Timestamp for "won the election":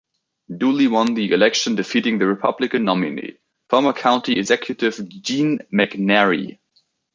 0.87-1.75